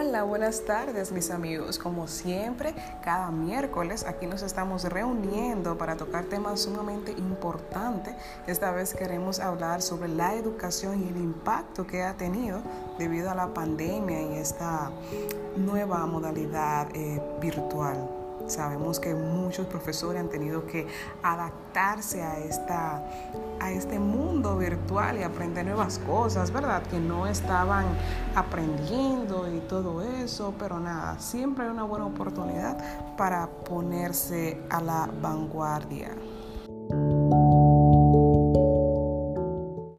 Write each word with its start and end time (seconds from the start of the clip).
Hola, 0.00 0.22
buenas 0.22 0.64
tardes 0.64 1.12
mis 1.12 1.30
amigos. 1.30 1.78
Como 1.78 2.08
siempre, 2.08 2.74
cada 3.04 3.30
miércoles 3.30 4.06
aquí 4.06 4.26
nos 4.26 4.40
estamos 4.40 4.84
reuniendo 4.84 5.76
para 5.76 5.98
tocar 5.98 6.24
temas 6.24 6.60
sumamente 6.60 7.12
importantes. 7.12 8.14
Esta 8.46 8.70
vez 8.70 8.94
queremos 8.94 9.40
hablar 9.40 9.82
sobre 9.82 10.08
la 10.08 10.32
educación 10.32 11.04
y 11.04 11.08
el 11.08 11.18
impacto 11.18 11.86
que 11.86 12.02
ha 12.02 12.14
tenido 12.14 12.62
debido 12.98 13.30
a 13.30 13.34
la 13.34 13.52
pandemia 13.52 14.22
y 14.22 14.38
esta 14.38 14.90
nueva 15.58 16.06
modalidad 16.06 16.88
eh, 16.94 17.20
virtual. 17.38 18.08
Sabemos 18.46 18.98
que 18.98 19.14
muchos 19.14 19.66
profesores 19.66 20.18
han 20.18 20.30
tenido 20.30 20.66
que 20.66 20.86
adaptarse 21.22 22.22
a, 22.22 22.38
esta, 22.38 23.04
a 23.60 23.70
este 23.70 23.98
mundo 23.98 24.19
virtual 24.56 25.18
y 25.18 25.22
aprender 25.22 25.66
nuevas 25.66 25.98
cosas, 25.98 26.50
¿verdad? 26.50 26.82
Que 26.84 26.98
no 26.98 27.26
estaban 27.26 27.86
aprendiendo 28.34 29.48
y 29.54 29.60
todo 29.60 30.02
eso, 30.02 30.54
pero 30.58 30.80
nada, 30.80 31.18
siempre 31.18 31.64
hay 31.64 31.70
una 31.70 31.84
buena 31.84 32.06
oportunidad 32.06 32.76
para 33.16 33.46
ponerse 33.46 34.60
a 34.70 34.80
la 34.80 35.08
vanguardia. 35.20 36.10